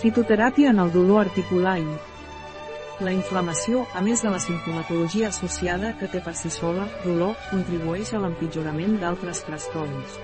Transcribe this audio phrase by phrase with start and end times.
[0.00, 1.84] Fitoteràpia en el dolor articular i
[3.04, 8.14] la inflamació, a més de la simptomatologia associada que té per si sola, dolor, contribueix
[8.14, 10.16] a l'empitjorament d'altres trastorns.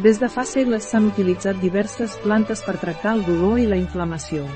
[0.00, 4.46] Des de fa segles s'han utilitzat diverses plantes per tractar el dolor i la inflamació.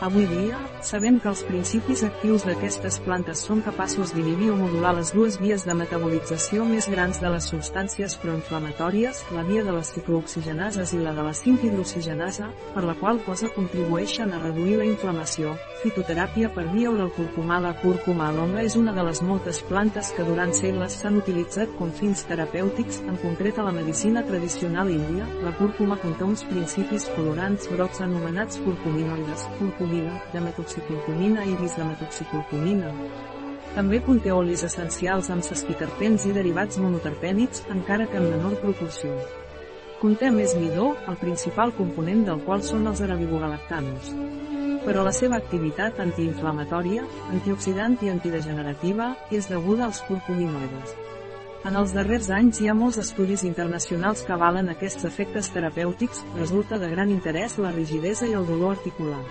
[0.00, 5.12] Avui dia, sabem que els principis actius d'aquestes plantes són capaços d'inhibir o modular les
[5.14, 10.96] dues vies de metabolització més grans de les substàncies proinflamatòries, la via de les ciclooxigenases
[10.96, 15.54] i la de la 5-hidroxigenasa, per la qual cosa contribueixen a reduir la inflamació.
[15.84, 20.26] Fitoteràpia per via oral curcumà La cúrcuma longa és una de les moltes plantes que
[20.26, 25.28] durant segles s'han utilitzat com fins terapèutics, en concret a la medicina tradicional índia.
[25.44, 32.92] La cúrcuma conté uns principis colorants grocs anomenats curcuminoides, curcumina curcumina, de metoxicurcumina i bisdemetoxicurcumina.
[33.74, 39.14] També conté olis essencials amb sesquiterpens i derivats monoterpènics, encara que en menor proporció.
[40.00, 44.12] Conté més midó, el principal component del qual són els arabibogalactanos.
[44.84, 50.94] Però la seva activitat antiinflamatòria, antioxidant i antidegenerativa, és deguda als curcuminoides.
[51.64, 56.78] En els darrers anys hi ha molts estudis internacionals que avalen aquests efectes terapèutics, resulta
[56.78, 59.24] de gran interès la rigidesa i el dolor articular.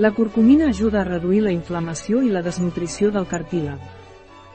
[0.00, 3.82] La curcumina ajuda a reduir la inflamació i la desnutrició del cartílag.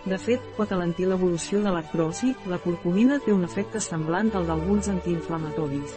[0.10, 4.90] De fet, pot alentir l'evolució de l'artrosi, la curcumina té un efecte semblant al d'alguns
[4.96, 5.94] antiinflamatoris.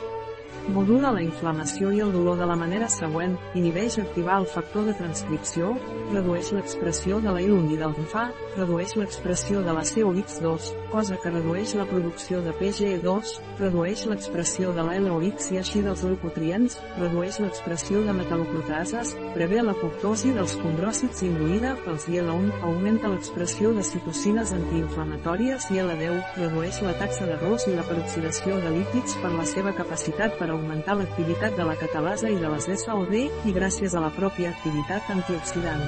[0.69, 4.95] Modula la inflamació i el dolor de la manera següent, inhibeix activar el factor de
[4.99, 5.71] transcripció,
[6.13, 11.75] redueix l'expressió de la ilundi del fa, redueix l'expressió de la COX2, cosa que redueix
[11.79, 18.03] la producció de PGE2, redueix l'expressió de la LOX i així dels leucotrients, redueix l'expressió
[18.05, 25.83] de metal·loproteases, prevé l'apoptosi dels condròcits induïda pels IL-1, augmenta l'expressió de citocines antiinflamatòries i
[25.85, 30.51] L10, redueix la taxa d'arròs i la peroxidació de lípids per la seva capacitat per
[30.55, 35.11] augmentar l'activitat de la catalasa i de les SOD, i gràcies a la pròpia activitat
[35.15, 35.83] antioxidant.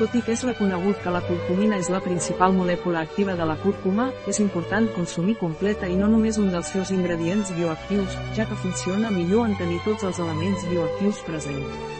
[0.00, 3.58] Tot i que és reconegut que la curcumina és la principal molècula activa de la
[3.60, 8.60] cúrcuma, és important consumir completa i no només un dels seus ingredients bioactius, ja que
[8.62, 11.98] funciona millor en tenir tots els elements bioactius presents.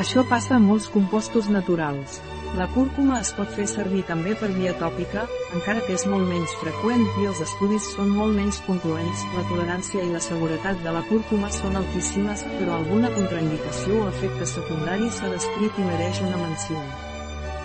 [0.00, 2.22] Això passa amb molts compostos naturals.
[2.52, 5.22] La cúrcuma es pot fer servir també per via tòpica,
[5.56, 9.22] encara que és molt menys freqüent i els estudis són molt menys concloents.
[9.38, 14.50] La tolerància i la seguretat de la cúrcuma són altíssimes, però alguna contraindicació o efecte
[14.52, 16.84] secundari s'ha descrit i mereix una menció.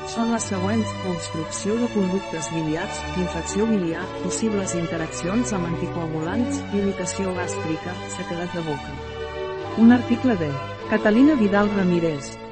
[0.08, 8.00] Són les següents, obstrucció de conductes biliars, infecció biliar, possibles interaccions amb anticoagulants, irritació gàstrica,
[8.16, 8.98] sequedat de boca.
[9.84, 10.54] Un article de
[10.88, 12.38] Catalina Vidal Ramírez,